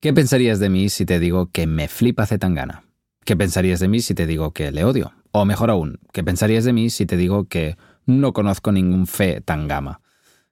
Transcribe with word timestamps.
¿Qué 0.00 0.12
pensarías 0.12 0.60
de 0.60 0.68
mí 0.68 0.90
si 0.90 1.04
te 1.04 1.18
digo 1.18 1.50
que 1.50 1.66
me 1.66 1.88
flipa 1.88 2.24
Zetangana? 2.24 2.84
¿Qué 3.24 3.36
pensarías 3.36 3.80
de 3.80 3.88
mí 3.88 3.98
si 3.98 4.14
te 4.14 4.28
digo 4.28 4.52
que 4.52 4.70
le 4.70 4.84
odio? 4.84 5.12
O 5.32 5.44
mejor 5.44 5.70
aún, 5.70 5.98
¿qué 6.12 6.22
pensarías 6.22 6.64
de 6.64 6.72
mí 6.72 6.88
si 6.88 7.04
te 7.04 7.16
digo 7.16 7.46
que 7.46 7.76
no 8.06 8.32
conozco 8.32 8.70
ningún 8.70 9.08
fe 9.08 9.40
tangama? 9.40 10.00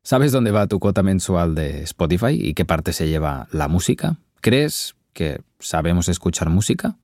¿Sabes 0.02 0.32
dónde 0.32 0.50
va 0.50 0.66
tu 0.66 0.80
cuota 0.80 1.04
mensual 1.04 1.54
de 1.54 1.84
Spotify 1.84 2.32
y 2.32 2.54
qué 2.54 2.64
parte 2.64 2.92
se 2.92 3.06
lleva 3.06 3.46
la 3.52 3.68
música? 3.68 4.16
¿Crees 4.40 4.96
que 5.12 5.42
sabemos 5.60 6.08
escuchar 6.08 6.50
música? 6.50 6.98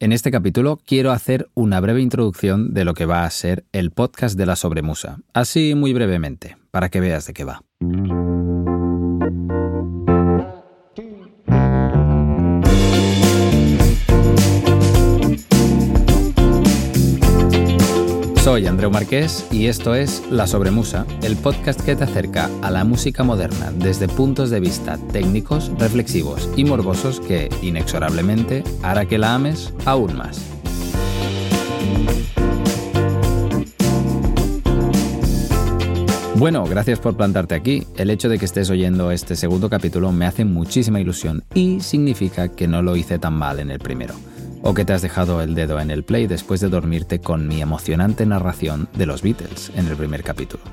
En 0.00 0.10
este 0.10 0.32
capítulo 0.32 0.80
quiero 0.84 1.12
hacer 1.12 1.48
una 1.54 1.78
breve 1.78 2.00
introducción 2.00 2.74
de 2.74 2.84
lo 2.84 2.94
que 2.94 3.06
va 3.06 3.24
a 3.24 3.30
ser 3.30 3.66
el 3.70 3.92
podcast 3.92 4.36
de 4.36 4.46
la 4.46 4.56
sobremusa, 4.56 5.18
así 5.32 5.76
muy 5.76 5.92
brevemente, 5.92 6.56
para 6.72 6.88
que 6.88 6.98
veas 6.98 7.28
de 7.28 7.34
qué 7.34 7.44
va. 7.44 7.62
Soy 18.54 18.68
Andreu 18.68 18.88
Marqués 18.88 19.48
y 19.50 19.66
esto 19.66 19.96
es 19.96 20.22
La 20.30 20.46
Sobremusa, 20.46 21.04
el 21.24 21.36
podcast 21.36 21.80
que 21.80 21.96
te 21.96 22.04
acerca 22.04 22.48
a 22.62 22.70
la 22.70 22.84
música 22.84 23.24
moderna 23.24 23.72
desde 23.72 24.06
puntos 24.06 24.48
de 24.48 24.60
vista 24.60 24.96
técnicos, 25.10 25.72
reflexivos 25.76 26.48
y 26.54 26.64
morbosos 26.64 27.18
que, 27.18 27.48
inexorablemente, 27.62 28.62
hará 28.84 29.06
que 29.06 29.18
la 29.18 29.34
ames 29.34 29.74
aún 29.86 30.16
más. 30.16 30.40
Bueno, 36.36 36.64
gracias 36.64 37.00
por 37.00 37.16
plantarte 37.16 37.56
aquí. 37.56 37.88
El 37.96 38.08
hecho 38.08 38.28
de 38.28 38.38
que 38.38 38.44
estés 38.44 38.70
oyendo 38.70 39.10
este 39.10 39.34
segundo 39.34 39.68
capítulo 39.68 40.12
me 40.12 40.26
hace 40.26 40.44
muchísima 40.44 41.00
ilusión 41.00 41.42
y 41.54 41.80
significa 41.80 42.46
que 42.54 42.68
no 42.68 42.82
lo 42.82 42.94
hice 42.94 43.18
tan 43.18 43.32
mal 43.32 43.58
en 43.58 43.72
el 43.72 43.80
primero 43.80 44.14
o 44.64 44.74
que 44.74 44.84
te 44.84 44.94
has 44.94 45.02
dejado 45.02 45.42
el 45.42 45.54
dedo 45.54 45.78
en 45.78 45.90
el 45.90 46.02
play 46.02 46.26
después 46.26 46.60
de 46.60 46.68
dormirte 46.68 47.20
con 47.20 47.46
mi 47.46 47.60
emocionante 47.60 48.26
narración 48.26 48.88
de 48.96 49.06
los 49.06 49.22
Beatles 49.22 49.70
en 49.76 49.86
el 49.86 49.96
primer 49.96 50.24
capítulo. 50.24 50.64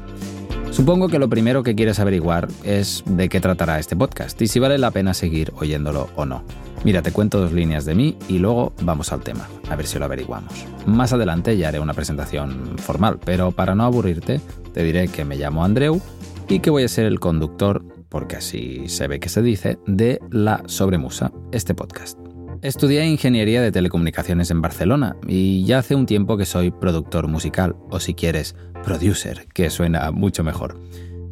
Supongo 0.71 1.09
que 1.09 1.19
lo 1.19 1.29
primero 1.29 1.63
que 1.63 1.75
quieres 1.75 1.99
averiguar 1.99 2.47
es 2.63 3.03
de 3.05 3.27
qué 3.27 3.41
tratará 3.41 3.77
este 3.77 3.97
podcast 3.97 4.41
y 4.41 4.47
si 4.47 4.59
vale 4.59 4.77
la 4.77 4.91
pena 4.91 5.13
seguir 5.13 5.51
oyéndolo 5.57 6.09
o 6.15 6.25
no. 6.25 6.43
Mira, 6.85 7.01
te 7.01 7.11
cuento 7.11 7.41
dos 7.41 7.51
líneas 7.51 7.83
de 7.83 7.93
mí 7.93 8.17
y 8.29 8.39
luego 8.39 8.73
vamos 8.81 9.11
al 9.11 9.21
tema, 9.21 9.47
a 9.69 9.75
ver 9.75 9.85
si 9.85 9.99
lo 9.99 10.05
averiguamos. 10.05 10.53
Más 10.85 11.11
adelante 11.11 11.57
ya 11.57 11.67
haré 11.67 11.79
una 11.79 11.93
presentación 11.93 12.77
formal, 12.77 13.19
pero 13.23 13.51
para 13.51 13.75
no 13.75 13.83
aburrirte, 13.83 14.39
te 14.73 14.83
diré 14.83 15.09
que 15.09 15.25
me 15.25 15.35
llamo 15.35 15.65
Andreu 15.65 16.01
y 16.47 16.59
que 16.59 16.69
voy 16.69 16.83
a 16.83 16.87
ser 16.87 17.05
el 17.05 17.19
conductor, 17.19 17.83
porque 18.07 18.37
así 18.37 18.87
se 18.87 19.07
ve 19.07 19.19
que 19.19 19.29
se 19.29 19.41
dice, 19.41 19.77
de 19.85 20.19
La 20.31 20.63
Sobremusa, 20.65 21.31
este 21.51 21.75
podcast. 21.75 22.20
Estudié 22.61 23.07
ingeniería 23.07 23.59
de 23.59 23.71
telecomunicaciones 23.71 24.51
en 24.51 24.61
Barcelona 24.61 25.15
y 25.27 25.65
ya 25.65 25.79
hace 25.79 25.95
un 25.95 26.05
tiempo 26.05 26.37
que 26.37 26.45
soy 26.45 26.69
productor 26.69 27.27
musical, 27.27 27.75
o 27.89 27.99
si 27.99 28.13
quieres, 28.13 28.55
producer, 28.83 29.47
que 29.51 29.71
suena 29.71 30.11
mucho 30.11 30.43
mejor. 30.43 30.79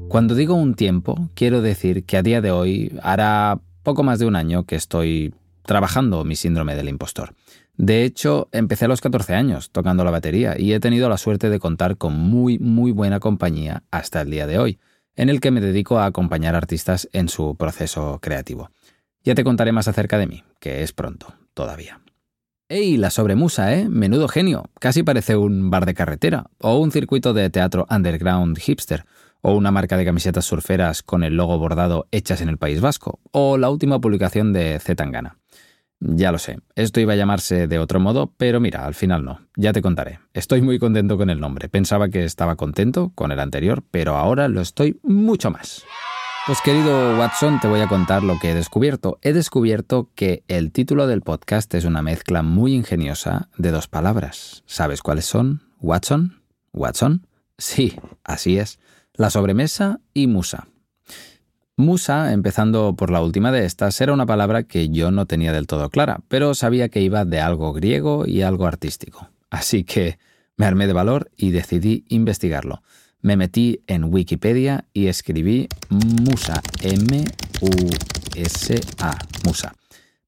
Cuando 0.07 0.33
digo 0.33 0.55
un 0.55 0.73
tiempo, 0.73 1.29
quiero 1.35 1.61
decir 1.61 2.03
que 2.05 2.17
a 2.17 2.23
día 2.23 2.41
de 2.41 2.49
hoy 2.49 2.97
hará 3.03 3.61
poco 3.83 4.01
más 4.01 4.17
de 4.17 4.25
un 4.25 4.35
año 4.35 4.63
que 4.63 4.75
estoy 4.75 5.35
trabajando 5.67 6.23
mi 6.23 6.35
síndrome 6.35 6.75
del 6.75 6.89
impostor. 6.89 7.35
De 7.77 8.05
hecho, 8.05 8.49
empecé 8.51 8.85
a 8.85 8.87
los 8.87 8.99
14 8.99 9.35
años 9.35 9.69
tocando 9.69 10.03
la 10.03 10.09
batería 10.09 10.55
y 10.57 10.73
he 10.73 10.79
tenido 10.79 11.09
la 11.09 11.17
suerte 11.19 11.51
de 11.51 11.59
contar 11.59 11.97
con 11.97 12.17
muy, 12.17 12.57
muy 12.57 12.91
buena 12.91 13.19
compañía 13.19 13.83
hasta 13.91 14.21
el 14.21 14.31
día 14.31 14.47
de 14.47 14.57
hoy, 14.57 14.79
en 15.15 15.29
el 15.29 15.41
que 15.41 15.51
me 15.51 15.61
dedico 15.61 15.99
a 15.99 16.07
acompañar 16.07 16.55
artistas 16.55 17.07
en 17.13 17.29
su 17.29 17.55
proceso 17.55 18.17
creativo. 18.19 18.71
Ya 19.29 19.35
te 19.35 19.43
contaré 19.43 19.71
más 19.71 19.87
acerca 19.87 20.17
de 20.17 20.25
mí, 20.25 20.43
que 20.59 20.81
es 20.81 20.91
pronto, 20.91 21.35
todavía. 21.53 22.01
¡Ey, 22.67 22.97
la 22.97 23.11
sobremusa, 23.11 23.75
eh! 23.75 23.87
Menudo 23.87 24.27
genio. 24.27 24.71
Casi 24.79 25.03
parece 25.03 25.37
un 25.37 25.69
bar 25.69 25.85
de 25.85 25.93
carretera, 25.93 26.47
o 26.57 26.79
un 26.79 26.91
circuito 26.91 27.35
de 27.35 27.51
teatro 27.51 27.85
underground 27.91 28.57
hipster, 28.57 29.05
o 29.41 29.53
una 29.53 29.69
marca 29.69 29.97
de 29.97 30.05
camisetas 30.05 30.45
surferas 30.45 31.03
con 31.03 31.23
el 31.23 31.35
logo 31.35 31.59
bordado 31.59 32.07
hechas 32.09 32.41
en 32.41 32.49
el 32.49 32.57
País 32.57 32.81
Vasco, 32.81 33.19
o 33.29 33.59
la 33.59 33.69
última 33.69 34.01
publicación 34.01 34.51
de 34.51 34.79
Zetangana. 34.79 35.37
Ya 35.99 36.31
lo 36.31 36.39
sé, 36.39 36.57
esto 36.73 36.99
iba 36.99 37.13
a 37.13 37.15
llamarse 37.15 37.67
de 37.67 37.77
otro 37.77 37.99
modo, 37.99 38.33
pero 38.35 38.59
mira, 38.59 38.87
al 38.87 38.95
final 38.95 39.23
no. 39.23 39.41
Ya 39.55 39.73
te 39.73 39.83
contaré. 39.83 40.21
Estoy 40.33 40.63
muy 40.63 40.79
contento 40.79 41.19
con 41.19 41.29
el 41.29 41.39
nombre. 41.39 41.69
Pensaba 41.69 42.09
que 42.09 42.23
estaba 42.23 42.55
contento 42.55 43.11
con 43.13 43.31
el 43.31 43.39
anterior, 43.39 43.83
pero 43.91 44.15
ahora 44.15 44.47
lo 44.47 44.59
estoy 44.59 44.99
mucho 45.03 45.51
más. 45.51 45.85
Pues 46.49 46.61
querido 46.61 47.15
Watson, 47.15 47.59
te 47.59 47.67
voy 47.67 47.79
a 47.81 47.87
contar 47.87 48.23
lo 48.23 48.39
que 48.39 48.49
he 48.49 48.55
descubierto. 48.55 49.19
He 49.21 49.33
descubierto 49.33 50.09
que 50.15 50.43
el 50.47 50.71
título 50.71 51.05
del 51.05 51.21
podcast 51.21 51.71
es 51.75 51.85
una 51.85 52.01
mezcla 52.01 52.41
muy 52.41 52.73
ingeniosa 52.73 53.49
de 53.59 53.69
dos 53.69 53.87
palabras. 53.87 54.63
¿Sabes 54.65 55.03
cuáles 55.03 55.25
son? 55.25 55.61
Watson, 55.79 56.41
Watson. 56.73 57.27
Sí, 57.59 57.99
así 58.23 58.57
es. 58.57 58.79
La 59.13 59.29
sobremesa 59.29 59.99
y 60.15 60.25
musa. 60.25 60.67
Musa, 61.75 62.33
empezando 62.33 62.95
por 62.95 63.11
la 63.11 63.21
última 63.21 63.51
de 63.51 63.65
estas, 63.65 64.01
era 64.01 64.13
una 64.13 64.25
palabra 64.25 64.63
que 64.63 64.89
yo 64.89 65.11
no 65.11 65.27
tenía 65.27 65.53
del 65.53 65.67
todo 65.67 65.91
clara, 65.91 66.21
pero 66.29 66.55
sabía 66.55 66.89
que 66.89 67.01
iba 67.01 67.25
de 67.25 67.41
algo 67.41 67.73
griego 67.73 68.25
y 68.25 68.41
algo 68.41 68.65
artístico. 68.65 69.29
Así 69.51 69.83
que 69.83 70.17
me 70.57 70.65
armé 70.65 70.87
de 70.87 70.93
valor 70.93 71.29
y 71.37 71.51
decidí 71.51 72.05
investigarlo 72.09 72.81
me 73.21 73.35
metí 73.37 73.81
en 73.87 74.05
Wikipedia 74.05 74.85
y 74.93 75.07
escribí 75.07 75.67
Musa, 75.89 76.61
M-U-S-A, 76.81 77.17
Musa. 79.45 79.73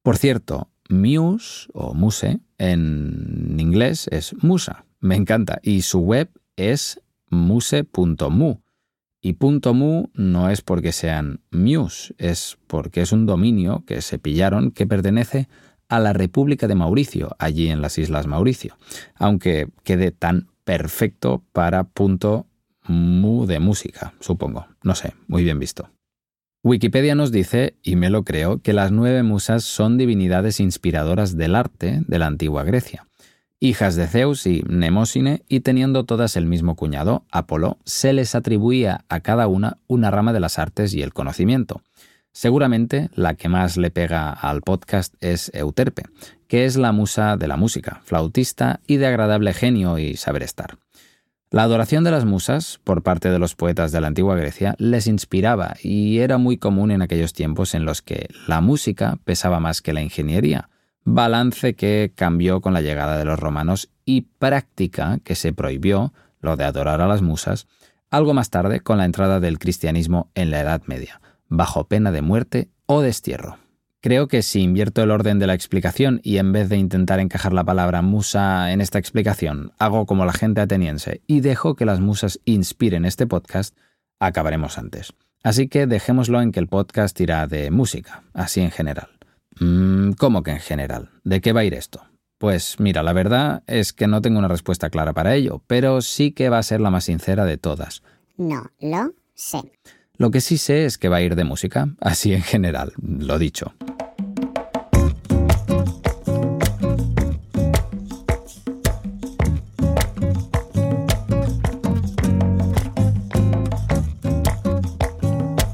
Por 0.02 0.16
cierto, 0.16 0.68
Muse 0.88 1.68
o 1.72 1.94
Muse 1.94 2.40
en 2.58 3.56
inglés 3.58 4.08
es 4.10 4.34
Musa, 4.42 4.84
me 5.00 5.16
encanta, 5.16 5.58
y 5.62 5.82
su 5.82 6.00
web 6.00 6.30
es 6.56 7.00
muse.mu. 7.30 8.56
Y 9.24 9.36
.mu 9.72 10.08
no 10.14 10.50
es 10.50 10.62
porque 10.62 10.90
sean 10.90 11.40
Muse, 11.52 12.14
es 12.18 12.58
porque 12.66 13.02
es 13.02 13.12
un 13.12 13.24
dominio 13.24 13.84
que 13.86 14.02
se 14.02 14.18
pillaron 14.18 14.72
que 14.72 14.86
pertenece 14.86 15.48
a 15.88 16.00
la 16.00 16.12
República 16.12 16.66
de 16.66 16.74
Mauricio, 16.74 17.36
allí 17.38 17.68
en 17.68 17.82
las 17.82 17.98
Islas 17.98 18.26
Mauricio, 18.26 18.76
aunque 19.14 19.68
quede 19.84 20.10
tan 20.10 20.48
perfecto 20.64 21.44
para 21.52 21.84
mu 22.86 23.46
de 23.46 23.58
música, 23.58 24.14
supongo. 24.20 24.66
No 24.82 24.94
sé, 24.94 25.14
muy 25.28 25.44
bien 25.44 25.58
visto. 25.58 25.90
Wikipedia 26.64 27.14
nos 27.14 27.32
dice, 27.32 27.74
y 27.82 27.96
me 27.96 28.08
lo 28.08 28.24
creo, 28.24 28.62
que 28.62 28.72
las 28.72 28.92
nueve 28.92 29.22
musas 29.24 29.64
son 29.64 29.98
divinidades 29.98 30.60
inspiradoras 30.60 31.36
del 31.36 31.56
arte 31.56 32.02
de 32.06 32.18
la 32.18 32.26
antigua 32.26 32.62
Grecia. 32.62 33.08
Hijas 33.58 33.96
de 33.96 34.06
Zeus 34.06 34.46
y 34.46 34.62
Nemósine, 34.68 35.42
y 35.48 35.60
teniendo 35.60 36.04
todas 36.04 36.36
el 36.36 36.46
mismo 36.46 36.76
cuñado, 36.76 37.24
Apolo, 37.30 37.78
se 37.84 38.12
les 38.12 38.34
atribuía 38.34 39.04
a 39.08 39.20
cada 39.20 39.46
una 39.46 39.78
una 39.86 40.10
rama 40.10 40.32
de 40.32 40.40
las 40.40 40.58
artes 40.58 40.94
y 40.94 41.02
el 41.02 41.12
conocimiento. 41.12 41.82
Seguramente 42.32 43.10
la 43.14 43.34
que 43.34 43.48
más 43.48 43.76
le 43.76 43.90
pega 43.90 44.30
al 44.30 44.62
podcast 44.62 45.14
es 45.20 45.50
Euterpe, 45.54 46.04
que 46.48 46.64
es 46.64 46.76
la 46.76 46.92
musa 46.92 47.36
de 47.36 47.46
la 47.46 47.56
música, 47.56 48.02
flautista 48.04 48.80
y 48.86 48.96
de 48.96 49.06
agradable 49.06 49.52
genio 49.52 49.98
y 49.98 50.16
saber 50.16 50.42
estar. 50.42 50.78
La 51.52 51.64
adoración 51.64 52.02
de 52.02 52.10
las 52.10 52.24
musas, 52.24 52.80
por 52.82 53.02
parte 53.02 53.28
de 53.28 53.38
los 53.38 53.54
poetas 53.54 53.92
de 53.92 54.00
la 54.00 54.06
antigua 54.06 54.34
Grecia, 54.36 54.74
les 54.78 55.06
inspiraba 55.06 55.74
y 55.82 56.20
era 56.20 56.38
muy 56.38 56.56
común 56.56 56.90
en 56.90 57.02
aquellos 57.02 57.34
tiempos 57.34 57.74
en 57.74 57.84
los 57.84 58.00
que 58.00 58.30
la 58.48 58.62
música 58.62 59.18
pesaba 59.24 59.60
más 59.60 59.82
que 59.82 59.92
la 59.92 60.00
ingeniería, 60.00 60.70
balance 61.04 61.74
que 61.74 62.10
cambió 62.16 62.62
con 62.62 62.72
la 62.72 62.80
llegada 62.80 63.18
de 63.18 63.26
los 63.26 63.38
romanos 63.38 63.90
y 64.06 64.22
práctica 64.22 65.18
que 65.24 65.34
se 65.34 65.52
prohibió, 65.52 66.14
lo 66.40 66.56
de 66.56 66.64
adorar 66.64 67.02
a 67.02 67.06
las 67.06 67.20
musas, 67.20 67.66
algo 68.08 68.32
más 68.32 68.48
tarde 68.48 68.80
con 68.80 68.96
la 68.96 69.04
entrada 69.04 69.38
del 69.38 69.58
cristianismo 69.58 70.30
en 70.34 70.50
la 70.50 70.60
Edad 70.60 70.80
Media, 70.86 71.20
bajo 71.48 71.84
pena 71.86 72.12
de 72.12 72.22
muerte 72.22 72.70
o 72.86 73.02
destierro. 73.02 73.61
Creo 74.02 74.26
que 74.26 74.42
si 74.42 74.62
invierto 74.62 75.00
el 75.04 75.12
orden 75.12 75.38
de 75.38 75.46
la 75.46 75.54
explicación 75.54 76.20
y 76.24 76.38
en 76.38 76.50
vez 76.50 76.68
de 76.68 76.76
intentar 76.76 77.20
encajar 77.20 77.52
la 77.52 77.62
palabra 77.62 78.02
musa 78.02 78.72
en 78.72 78.80
esta 78.80 78.98
explicación, 78.98 79.70
hago 79.78 80.06
como 80.06 80.24
la 80.24 80.32
gente 80.32 80.60
ateniense 80.60 81.20
y 81.28 81.40
dejo 81.40 81.76
que 81.76 81.84
las 81.84 82.00
musas 82.00 82.40
inspiren 82.44 83.04
este 83.04 83.28
podcast, 83.28 83.76
acabaremos 84.18 84.76
antes. 84.76 85.12
Así 85.44 85.68
que 85.68 85.86
dejémoslo 85.86 86.42
en 86.42 86.50
que 86.50 86.58
el 86.58 86.66
podcast 86.66 87.20
irá 87.20 87.46
de 87.46 87.70
música, 87.70 88.24
así 88.34 88.60
en 88.60 88.72
general. 88.72 89.08
Mm, 89.60 90.14
¿Cómo 90.14 90.42
que 90.42 90.50
en 90.50 90.58
general? 90.58 91.10
¿De 91.22 91.40
qué 91.40 91.52
va 91.52 91.60
a 91.60 91.64
ir 91.64 91.74
esto? 91.74 92.02
Pues 92.38 92.80
mira, 92.80 93.04
la 93.04 93.12
verdad 93.12 93.62
es 93.68 93.92
que 93.92 94.08
no 94.08 94.20
tengo 94.20 94.40
una 94.40 94.48
respuesta 94.48 94.90
clara 94.90 95.12
para 95.12 95.36
ello, 95.36 95.62
pero 95.68 96.02
sí 96.02 96.32
que 96.32 96.48
va 96.48 96.58
a 96.58 96.64
ser 96.64 96.80
la 96.80 96.90
más 96.90 97.04
sincera 97.04 97.44
de 97.44 97.56
todas. 97.56 98.02
No 98.36 98.68
lo 98.80 99.14
sé. 99.36 99.62
Lo 100.16 100.32
que 100.32 100.40
sí 100.40 100.58
sé 100.58 100.86
es 100.86 100.98
que 100.98 101.08
va 101.08 101.18
a 101.18 101.22
ir 101.22 101.36
de 101.36 101.44
música, 101.44 101.88
así 102.00 102.32
en 102.32 102.42
general, 102.42 102.92
lo 103.00 103.38
dicho. 103.38 103.74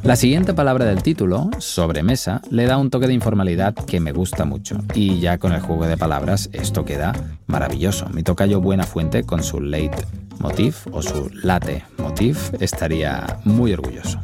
La 0.08 0.16
siguiente 0.16 0.54
palabra 0.54 0.86
del 0.86 1.02
título, 1.02 1.50
sobremesa, 1.58 2.40
le 2.50 2.64
da 2.64 2.78
un 2.78 2.88
toque 2.88 3.06
de 3.06 3.12
informalidad 3.12 3.74
que 3.74 4.00
me 4.00 4.12
gusta 4.12 4.46
mucho. 4.46 4.78
Y 4.94 5.20
ya 5.20 5.36
con 5.36 5.52
el 5.52 5.60
juego 5.60 5.86
de 5.86 5.98
palabras 5.98 6.48
esto 6.54 6.86
queda 6.86 7.12
maravilloso. 7.46 8.08
Mi 8.14 8.22
tocayo 8.22 8.62
Buena 8.62 8.84
Fuente 8.84 9.24
con 9.24 9.42
su 9.42 9.60
late 9.60 10.06
motif 10.38 10.86
o 10.92 11.02
su 11.02 11.28
latte 11.42 11.84
motif 11.98 12.54
estaría 12.58 13.38
muy 13.44 13.74
orgulloso. 13.74 14.18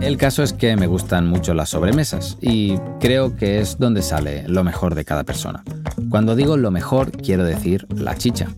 El 0.00 0.18
caso 0.18 0.44
es 0.44 0.52
que 0.52 0.76
me 0.76 0.86
gustan 0.86 1.26
mucho 1.26 1.52
las 1.52 1.70
sobremesas 1.70 2.38
y 2.40 2.76
creo 3.00 3.34
que 3.34 3.58
es 3.58 3.76
donde 3.76 4.02
sale 4.02 4.46
lo 4.46 4.62
mejor 4.62 4.94
de 4.94 5.04
cada 5.04 5.24
persona. 5.24 5.64
Cuando 6.10 6.36
digo 6.36 6.56
lo 6.56 6.70
mejor 6.70 7.10
quiero 7.10 7.42
decir 7.42 7.88
la 7.90 8.14
chicha. 8.14 8.50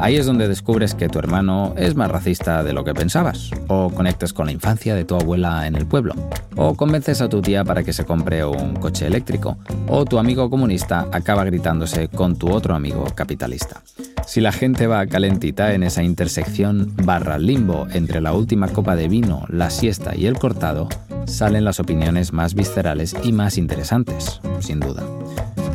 Ahí 0.00 0.16
es 0.16 0.26
donde 0.26 0.46
descubres 0.46 0.94
que 0.94 1.08
tu 1.08 1.18
hermano 1.18 1.74
es 1.76 1.96
más 1.96 2.10
racista 2.10 2.62
de 2.62 2.72
lo 2.72 2.84
que 2.84 2.94
pensabas, 2.94 3.50
o 3.66 3.90
conectas 3.90 4.32
con 4.32 4.46
la 4.46 4.52
infancia 4.52 4.94
de 4.94 5.04
tu 5.04 5.16
abuela 5.16 5.66
en 5.66 5.74
el 5.74 5.86
pueblo, 5.86 6.14
o 6.56 6.74
convences 6.74 7.20
a 7.20 7.28
tu 7.28 7.42
tía 7.42 7.64
para 7.64 7.82
que 7.82 7.92
se 7.92 8.04
compre 8.04 8.44
un 8.44 8.76
coche 8.76 9.06
eléctrico, 9.06 9.58
o 9.88 10.04
tu 10.04 10.18
amigo 10.18 10.48
comunista 10.50 11.08
acaba 11.10 11.44
gritándose 11.44 12.08
con 12.08 12.36
tu 12.36 12.48
otro 12.50 12.76
amigo 12.76 13.06
capitalista. 13.14 13.82
Si 14.24 14.40
la 14.40 14.52
gente 14.52 14.86
va 14.86 15.06
calentita 15.06 15.74
en 15.74 15.82
esa 15.82 16.04
intersección 16.04 16.94
barra 17.02 17.38
limbo 17.38 17.88
entre 17.92 18.20
la 18.20 18.34
última 18.34 18.68
copa 18.68 18.94
de 18.94 19.08
vino, 19.08 19.46
la 19.48 19.68
siesta 19.70 20.14
y 20.14 20.26
el 20.26 20.38
cortado, 20.38 20.88
salen 21.26 21.64
las 21.64 21.80
opiniones 21.80 22.32
más 22.32 22.54
viscerales 22.54 23.16
y 23.24 23.32
más 23.32 23.58
interesantes, 23.58 24.40
sin 24.60 24.78
duda. 24.78 25.02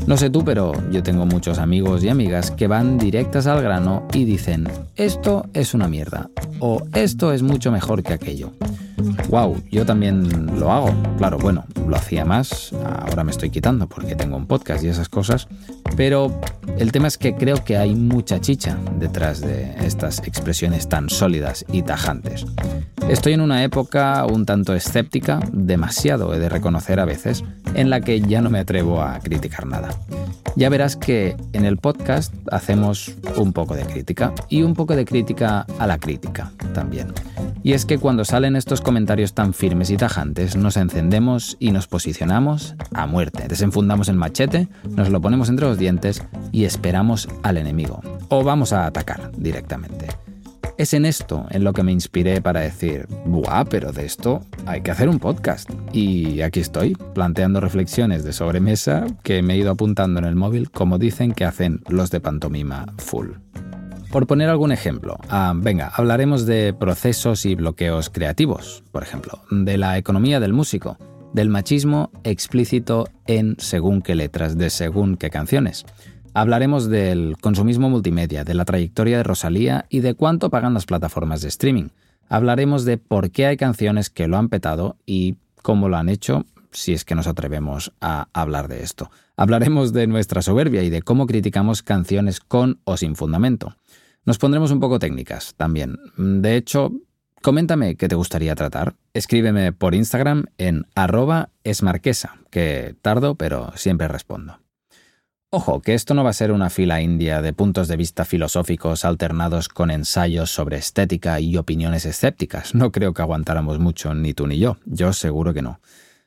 No 0.05 0.17
sé 0.17 0.29
tú, 0.29 0.44
pero 0.44 0.73
yo 0.91 1.01
tengo 1.01 1.25
muchos 1.25 1.59
amigos 1.59 2.03
y 2.03 2.09
amigas 2.09 2.51
que 2.51 2.67
van 2.67 2.97
directas 2.97 3.47
al 3.47 3.61
grano 3.61 4.05
y 4.13 4.25
dicen, 4.25 4.67
esto 4.97 5.45
es 5.53 5.73
una 5.73 5.88
mierda, 5.88 6.29
o 6.59 6.83
esto 6.94 7.31
es 7.31 7.41
mucho 7.41 7.71
mejor 7.71 8.03
que 8.03 8.13
aquello. 8.13 8.51
Wow, 9.29 9.61
yo 9.71 9.85
también 9.85 10.59
lo 10.59 10.71
hago. 10.71 10.94
Claro, 11.17 11.38
bueno, 11.38 11.65
lo 11.88 11.95
hacía 11.95 12.25
más, 12.25 12.73
ahora 12.73 13.23
me 13.23 13.31
estoy 13.31 13.50
quitando 13.50 13.88
porque 13.88 14.15
tengo 14.15 14.38
un 14.38 14.47
podcast 14.47 14.83
y 14.83 14.88
esas 14.88 15.09
cosas, 15.09 15.47
pero 15.95 16.39
el 16.77 16.91
tema 16.91 17.07
es 17.07 17.17
que 17.17 17.35
creo 17.35 17.63
que 17.63 17.77
hay 17.77 17.95
mucha 17.95 18.39
chicha 18.39 18.77
detrás 19.00 19.41
de 19.41 19.73
estas 19.85 20.19
expresiones 20.19 20.89
tan 20.89 21.09
sólidas 21.09 21.65
y 21.71 21.83
tajantes. 21.83 22.45
Estoy 23.09 23.33
en 23.33 23.41
una 23.41 23.63
época 23.63 24.25
un 24.25 24.45
tanto 24.45 24.73
escéptica, 24.73 25.39
demasiado 25.51 26.33
he 26.33 26.39
de 26.39 26.50
reconocer 26.50 27.00
a 27.00 27.05
veces, 27.05 27.44
en 27.75 27.89
la 27.89 28.01
que 28.01 28.21
ya 28.21 28.41
no 28.41 28.50
me 28.50 28.59
atrevo 28.59 29.01
a 29.01 29.19
criticar 29.19 29.65
nada. 29.65 29.89
Ya 30.55 30.69
verás 30.69 30.95
que 30.95 31.35
en 31.53 31.65
el 31.65 31.77
podcast 31.77 32.33
hacemos 32.51 33.13
un 33.38 33.53
poco 33.53 33.75
de 33.75 33.85
crítica 33.85 34.33
y 34.50 34.61
un 34.61 34.73
poco 34.73 34.95
de 34.95 35.05
crítica 35.05 35.65
a 35.79 35.88
la 35.88 35.97
crítica 35.97 36.51
también. 36.73 37.07
Y 37.61 37.73
es 37.73 37.85
que 37.85 37.97
cuando 37.97 38.25
salen 38.25 38.55
estos 38.55 38.81
comentarios 38.81 39.33
tan 39.33 39.53
firmes 39.53 39.89
y 39.89 39.97
tajantes, 39.97 40.55
nos 40.55 40.77
encendemos 40.77 41.55
y 41.59 41.71
nos 41.71 41.88
posicionamos 41.88 42.75
a 42.94 43.05
muerte. 43.05 43.47
Desenfundamos 43.47 44.09
el 44.09 44.15
machete, 44.15 44.67
nos 44.89 45.09
lo 45.09 45.21
ponemos 45.21 45.50
entre 45.50 45.67
los 45.67 45.77
dientes 45.77 46.23
y 46.51 46.65
esperamos 46.65 47.29
al 47.44 47.57
enemigo. 47.57 48.01
O 48.29 48.44
vamos 48.44 48.73
a 48.73 48.85
atacar 48.85 49.31
directamente. 49.38 50.07
Es 50.77 50.94
en 50.95 51.05
esto 51.05 51.45
en 51.51 51.63
lo 51.63 51.71
que 51.71 51.83
me 51.83 51.91
inspiré 51.91 52.41
para 52.41 52.61
decir, 52.61 53.07
¡buah! 53.25 53.65
Pero 53.65 53.91
de 53.91 54.05
esto 54.05 54.41
hay 54.65 54.81
que 54.81 54.89
hacer 54.89 55.07
un 55.07 55.19
podcast. 55.19 55.69
Y 55.91 56.41
aquí 56.41 56.59
estoy, 56.61 56.95
planteando 57.13 57.61
reflexiones 57.61 58.23
de 58.23 58.33
sobremesa 58.33 59.05
que 59.21 59.44
me 59.44 59.53
he 59.53 59.57
ido 59.57 59.71
apuntando 59.71 60.19
en 60.19 60.25
el 60.25 60.35
móvil 60.35 60.71
como 60.71 60.97
dicen 60.97 61.33
que 61.33 61.45
hacen 61.45 61.81
los 61.88 62.09
de 62.09 62.21
pantomima 62.21 62.88
full. 62.97 63.43
Por 64.13 64.27
poner 64.27 64.48
algún 64.48 64.71
ejemplo, 64.71 65.18
ah, 65.27 65.54
venga, 65.56 65.92
hablaremos 65.92 66.45
de 66.45 66.71
procesos 66.71 67.48
y 67.48 67.56
bloqueos 67.56 68.12
creativos, 68.12 68.83
por 68.92 69.01
ejemplo, 69.01 69.42
de 69.50 69.80
la 69.80 69.98
economía 69.98 70.39
del 70.39 70.54
músico, 70.54 71.00
del 71.33 71.50
machismo 71.50 72.12
explícito 72.24 73.07
en 73.25 73.56
según 73.57 74.04
qué 74.04 74.13
letras 74.13 74.56
de 74.56 74.69
según 74.69 75.18
qué 75.18 75.31
canciones 75.31 75.83
Hablaremos 76.36 76.89
del 76.89 77.38
consumismo 77.42 77.89
multimedia, 77.89 78.44
de 78.44 78.54
la 78.54 78.65
trayectoria 78.65 79.18
de 79.18 79.24
Rosalía 79.24 79.88
y 79.89 80.01
de 80.01 80.13
cuánto 80.13 80.51
pagan 80.51 80.75
las 80.75 80.86
plataformas 80.86 81.42
de 81.42 81.48
streaming. 81.48 81.89
Hablaremos 82.30 82.86
de 82.86 83.00
por 83.00 83.31
qué 83.31 83.48
hay 83.48 83.57
canciones 83.57 84.12
que 84.12 84.27
lo 84.27 84.38
han 84.38 84.50
petado 84.50 84.95
y 85.07 85.38
cómo 85.63 85.89
lo 85.89 85.98
han 85.98 86.10
hecho, 86.10 86.45
si 86.71 86.94
es 86.94 87.04
que 87.04 87.15
nos 87.15 87.25
atrevemos 87.25 87.94
a 88.00 88.27
hablar 88.31 88.68
de 88.68 88.83
esto. 88.83 89.10
Hablaremos 89.38 89.92
de 89.92 90.06
nuestra 90.06 90.44
soberbia 90.44 90.83
y 90.83 90.92
de 90.92 91.01
cómo 91.01 91.25
criticamos 91.25 91.81
canciones 91.81 92.39
con 92.39 92.80
o 92.83 92.95
sin 92.95 93.15
fundamento. 93.15 93.75
Nos 94.25 94.38
pondremos 94.38 94.72
un 94.72 94.80
poco 94.80 95.00
técnicas 95.00 95.54
también. 95.56 95.98
De 96.18 96.56
hecho, 96.56 96.92
coméntame 97.42 97.96
qué 97.96 98.08
te 98.08 98.16
gustaría 98.16 98.56
tratar. 98.56 98.96
Escríbeme 99.14 99.74
por 99.74 99.96
Instagram 99.96 100.46
en 100.58 100.86
arroba 100.96 101.50
esmarquesa, 101.64 102.38
que 102.50 102.96
tardo 103.02 103.36
pero 103.36 103.74
siempre 103.75 104.08
respondo. 104.08 104.60
Ojo, 105.56 105.81
que 105.81 105.94
esto 105.94 106.16
no 106.16 106.24
va 106.24 106.31
a 106.31 106.34
ser 106.34 106.52
una 106.52 106.72
fila 106.72 107.00
india 107.02 107.44
de 107.44 107.54
puntos 107.54 107.88
de 107.88 107.96
vista 107.96 108.25
filosóficos 108.25 109.06
alternados 109.06 109.70
con 109.70 109.92
ensayos 109.92 110.50
sobre 110.50 110.78
estética 110.78 111.40
y 111.40 111.58
opiniones 111.58 112.06
escépticas. 112.06 112.74
No 112.74 112.92
creo 112.92 113.14
que 113.14 113.22
aguantáramos 113.22 113.78
mucho, 113.78 114.16
ni 114.16 114.34
tú 114.34 114.48
ni 114.48 114.58
yo. 114.58 114.78
Yo 114.86 115.14
seguro 115.14 115.54
que 115.54 115.62
no. 115.62 115.80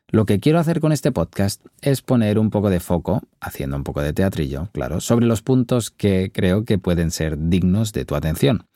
Lo 0.09 0.25
que 0.25 0.39
quiero 0.39 0.61
hacer 0.61 0.81
con 0.81 0.93
este 0.93 1.11
podcast 1.11 1.65
es 1.83 2.01
poner 2.01 2.39
un 2.39 2.51
poco 2.51 2.71
de 2.71 2.79
foco, 2.79 3.23
haciendo 3.41 3.77
un 3.77 3.83
poco 3.83 4.03
de 4.03 4.13
teatrillo, 4.13 4.69
claro, 4.73 5.01
sobre 5.01 5.27
los 5.27 5.43
puntos 5.43 5.91
que 5.91 6.31
creo 6.33 6.65
que 6.65 6.79
pueden 6.79 7.11
ser 7.11 7.49
dignos 7.49 7.93
de 7.93 8.05
tu 8.05 8.15
atención. 8.15 8.67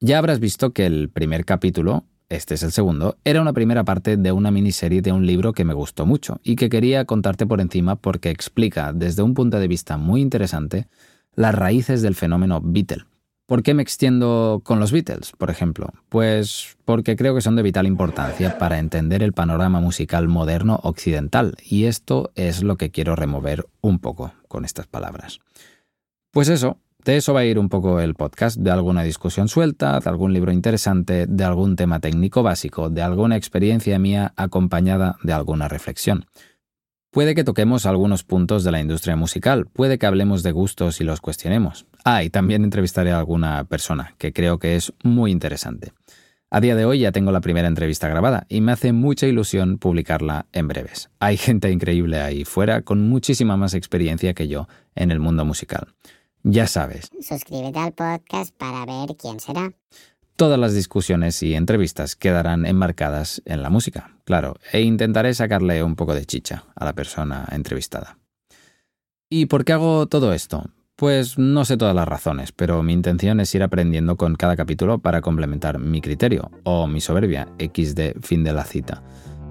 Ya 0.00 0.18
habrás 0.18 0.40
visto 0.40 0.72
que 0.72 0.86
el 0.86 1.08
primer 1.08 1.44
capítulo 1.44 2.04
este 2.30 2.54
es 2.54 2.62
el 2.62 2.70
segundo, 2.70 3.18
era 3.24 3.42
una 3.42 3.52
primera 3.52 3.82
parte 3.82 4.16
de 4.16 4.30
una 4.30 4.52
miniserie 4.52 5.02
de 5.02 5.10
un 5.10 5.26
libro 5.26 5.52
que 5.52 5.64
me 5.64 5.74
gustó 5.74 6.06
mucho 6.06 6.40
y 6.44 6.54
que 6.54 6.68
quería 6.68 7.04
contarte 7.04 7.44
por 7.44 7.60
encima 7.60 7.96
porque 7.96 8.30
explica 8.30 8.92
desde 8.92 9.22
un 9.22 9.34
punto 9.34 9.58
de 9.58 9.66
vista 9.66 9.96
muy 9.96 10.20
interesante 10.20 10.86
las 11.34 11.54
raíces 11.54 12.02
del 12.02 12.14
fenómeno 12.14 12.60
Beatle. 12.62 13.09
¿Por 13.50 13.64
qué 13.64 13.74
me 13.74 13.82
extiendo 13.82 14.60
con 14.62 14.78
los 14.78 14.92
Beatles, 14.92 15.32
por 15.36 15.50
ejemplo? 15.50 15.88
Pues 16.08 16.76
porque 16.84 17.16
creo 17.16 17.34
que 17.34 17.40
son 17.40 17.56
de 17.56 17.64
vital 17.64 17.84
importancia 17.84 18.58
para 18.58 18.78
entender 18.78 19.24
el 19.24 19.32
panorama 19.32 19.80
musical 19.80 20.28
moderno 20.28 20.78
occidental 20.84 21.56
y 21.60 21.86
esto 21.86 22.30
es 22.36 22.62
lo 22.62 22.76
que 22.76 22.92
quiero 22.92 23.16
remover 23.16 23.66
un 23.80 23.98
poco 23.98 24.32
con 24.46 24.64
estas 24.64 24.86
palabras. 24.86 25.40
Pues 26.30 26.48
eso, 26.48 26.78
de 27.04 27.16
eso 27.16 27.34
va 27.34 27.40
a 27.40 27.44
ir 27.44 27.58
un 27.58 27.68
poco 27.68 27.98
el 27.98 28.14
podcast, 28.14 28.56
de 28.56 28.70
alguna 28.70 29.02
discusión 29.02 29.48
suelta, 29.48 29.98
de 29.98 30.08
algún 30.08 30.32
libro 30.32 30.52
interesante, 30.52 31.26
de 31.26 31.42
algún 31.42 31.74
tema 31.74 31.98
técnico 31.98 32.44
básico, 32.44 32.88
de 32.88 33.02
alguna 33.02 33.34
experiencia 33.34 33.98
mía 33.98 34.32
acompañada 34.36 35.16
de 35.24 35.32
alguna 35.32 35.66
reflexión. 35.66 36.24
Puede 37.10 37.34
que 37.34 37.42
toquemos 37.42 37.86
algunos 37.86 38.22
puntos 38.22 38.62
de 38.62 38.70
la 38.70 38.80
industria 38.80 39.16
musical, 39.16 39.66
puede 39.66 39.98
que 39.98 40.06
hablemos 40.06 40.44
de 40.44 40.52
gustos 40.52 41.00
y 41.00 41.04
los 41.04 41.20
cuestionemos. 41.20 41.86
Ah, 42.04 42.22
y 42.22 42.30
también 42.30 42.62
entrevistaré 42.62 43.10
a 43.10 43.18
alguna 43.18 43.64
persona, 43.64 44.14
que 44.16 44.32
creo 44.32 44.60
que 44.60 44.76
es 44.76 44.92
muy 45.02 45.32
interesante. 45.32 45.92
A 46.50 46.60
día 46.60 46.76
de 46.76 46.84
hoy 46.84 47.00
ya 47.00 47.10
tengo 47.10 47.32
la 47.32 47.40
primera 47.40 47.66
entrevista 47.66 48.08
grabada 48.08 48.46
y 48.48 48.60
me 48.60 48.70
hace 48.70 48.92
mucha 48.92 49.26
ilusión 49.26 49.78
publicarla 49.78 50.46
en 50.52 50.68
breves. 50.68 51.10
Hay 51.18 51.36
gente 51.36 51.72
increíble 51.72 52.20
ahí 52.20 52.44
fuera 52.44 52.82
con 52.82 53.08
muchísima 53.08 53.56
más 53.56 53.74
experiencia 53.74 54.32
que 54.32 54.46
yo 54.46 54.68
en 54.94 55.10
el 55.10 55.18
mundo 55.18 55.44
musical. 55.44 55.88
Ya 56.44 56.68
sabes. 56.68 57.10
Suscríbete 57.20 57.80
al 57.80 57.92
podcast 57.92 58.54
para 58.56 58.86
ver 58.86 59.16
quién 59.16 59.40
será. 59.40 59.72
Todas 60.36 60.58
las 60.58 60.74
discusiones 60.74 61.42
y 61.42 61.54
entrevistas 61.54 62.16
quedarán 62.16 62.64
enmarcadas 62.64 63.42
en 63.44 63.62
la 63.62 63.70
música, 63.70 64.16
claro, 64.24 64.56
e 64.72 64.80
intentaré 64.80 65.34
sacarle 65.34 65.82
un 65.82 65.96
poco 65.96 66.14
de 66.14 66.24
chicha 66.24 66.64
a 66.74 66.84
la 66.84 66.94
persona 66.94 67.46
entrevistada. 67.52 68.18
¿Y 69.28 69.46
por 69.46 69.64
qué 69.64 69.74
hago 69.74 70.06
todo 70.06 70.32
esto? 70.32 70.64
Pues 70.96 71.38
no 71.38 71.64
sé 71.64 71.76
todas 71.76 71.94
las 71.94 72.06
razones, 72.06 72.52
pero 72.52 72.82
mi 72.82 72.92
intención 72.92 73.40
es 73.40 73.54
ir 73.54 73.62
aprendiendo 73.62 74.16
con 74.16 74.34
cada 74.34 74.56
capítulo 74.56 74.98
para 74.98 75.22
complementar 75.22 75.78
mi 75.78 76.00
criterio, 76.00 76.50
o 76.64 76.86
mi 76.86 77.00
soberbia, 77.00 77.48
X 77.58 77.94
de 77.94 78.14
fin 78.20 78.44
de 78.44 78.52
la 78.52 78.64
cita. 78.64 79.02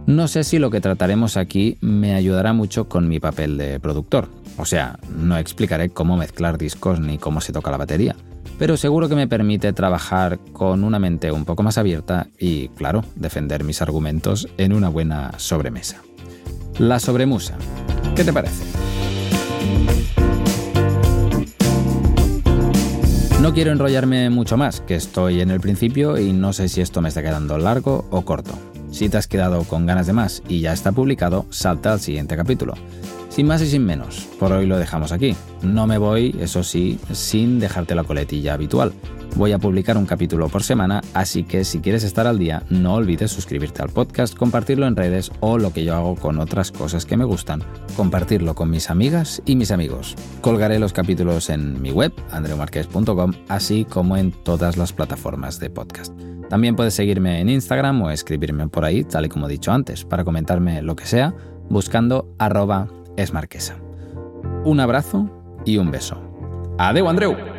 No 0.05 0.27
sé 0.27 0.43
si 0.43 0.59
lo 0.59 0.69
que 0.69 0.81
trataremos 0.81 1.37
aquí 1.37 1.77
me 1.81 2.13
ayudará 2.13 2.51
mucho 2.53 2.89
con 2.89 3.07
mi 3.07 3.19
papel 3.19 3.57
de 3.57 3.79
productor. 3.79 4.27
O 4.57 4.65
sea, 4.65 4.99
no 5.17 5.37
explicaré 5.37 5.89
cómo 5.89 6.17
mezclar 6.17 6.57
discos 6.57 6.99
ni 6.99 7.17
cómo 7.17 7.41
se 7.41 7.53
toca 7.53 7.71
la 7.71 7.77
batería, 7.77 8.15
pero 8.57 8.77
seguro 8.77 9.07
que 9.07 9.15
me 9.15 9.27
permite 9.27 9.73
trabajar 9.73 10.39
con 10.53 10.83
una 10.83 10.99
mente 10.99 11.31
un 11.31 11.45
poco 11.45 11.63
más 11.63 11.77
abierta 11.77 12.27
y, 12.37 12.69
claro, 12.69 13.03
defender 13.15 13.63
mis 13.63 13.81
argumentos 13.81 14.47
en 14.57 14.73
una 14.73 14.89
buena 14.89 15.31
sobremesa. 15.37 16.01
La 16.77 16.99
sobremusa. 16.99 17.57
¿Qué 18.15 18.23
te 18.23 18.33
parece? 18.33 18.63
No 23.41 23.53
quiero 23.53 23.71
enrollarme 23.71 24.29
mucho 24.29 24.57
más, 24.57 24.81
que 24.81 24.95
estoy 24.95 25.39
en 25.39 25.49
el 25.49 25.61
principio 25.61 26.17
y 26.17 26.33
no 26.33 26.51
sé 26.51 26.67
si 26.67 26.81
esto 26.81 27.01
me 27.01 27.07
está 27.07 27.21
quedando 27.21 27.57
largo 27.57 28.05
o 28.11 28.23
corto. 28.23 28.51
Si 28.91 29.07
te 29.07 29.17
has 29.17 29.27
quedado 29.27 29.63
con 29.63 29.85
ganas 29.85 30.07
de 30.07 30.13
más 30.13 30.43
y 30.49 30.59
ya 30.59 30.73
está 30.73 30.91
publicado, 30.91 31.45
salta 31.49 31.93
al 31.93 32.01
siguiente 32.01 32.35
capítulo. 32.35 32.73
Sin 33.39 33.47
más 33.47 33.61
y 33.61 33.67
sin 33.67 33.85
menos, 33.85 34.27
por 34.37 34.51
hoy 34.51 34.65
lo 34.65 34.77
dejamos 34.77 35.13
aquí. 35.13 35.33
No 35.63 35.87
me 35.87 35.97
voy, 35.97 36.35
eso 36.41 36.61
sí, 36.61 36.99
sin 37.13 37.57
dejarte 37.57 37.95
la 37.95 38.03
coletilla 38.03 38.53
habitual. 38.53 38.91
Voy 39.37 39.53
a 39.53 39.59
publicar 39.59 39.95
un 39.95 40.05
capítulo 40.05 40.49
por 40.49 40.61
semana, 40.61 40.99
así 41.13 41.45
que 41.45 41.63
si 41.63 41.79
quieres 41.79 42.03
estar 42.03 42.27
al 42.27 42.37
día, 42.37 42.63
no 42.69 42.95
olvides 42.95 43.31
suscribirte 43.31 43.81
al 43.81 43.91
podcast, 43.91 44.35
compartirlo 44.35 44.87
en 44.87 44.97
redes 44.97 45.31
o 45.39 45.57
lo 45.57 45.71
que 45.71 45.85
yo 45.85 45.95
hago 45.95 46.15
con 46.15 46.37
otras 46.37 46.73
cosas 46.73 47.05
que 47.05 47.15
me 47.15 47.23
gustan, 47.23 47.63
compartirlo 47.95 48.55
con 48.55 48.69
mis 48.71 48.89
amigas 48.89 49.41
y 49.45 49.55
mis 49.55 49.71
amigos. 49.71 50.17
Colgaré 50.41 50.77
los 50.77 50.91
capítulos 50.91 51.49
en 51.49 51.81
mi 51.81 51.91
web, 51.91 52.11
andreumarquez.com, 52.31 53.31
así 53.47 53.85
como 53.85 54.17
en 54.17 54.33
todas 54.33 54.75
las 54.75 54.91
plataformas 54.91 55.61
de 55.61 55.69
podcast. 55.69 56.13
También 56.49 56.75
puedes 56.75 56.93
seguirme 56.93 57.39
en 57.39 57.47
Instagram 57.47 58.01
o 58.01 58.11
escribirme 58.11 58.67
por 58.67 58.83
ahí, 58.83 59.05
tal 59.05 59.27
y 59.27 59.29
como 59.29 59.47
he 59.47 59.51
dicho 59.51 59.71
antes, 59.71 60.03
para 60.03 60.25
comentarme 60.25 60.81
lo 60.81 60.97
que 60.97 61.05
sea, 61.05 61.33
buscando 61.69 62.35
arroba 62.37 62.89
esmarquesa. 63.21 63.77
Un 64.63 64.79
abrazo 64.79 65.29
y 65.65 65.77
un 65.77 65.91
beso. 65.91 66.17
Adeu, 66.77 67.07
Andreu. 67.07 67.58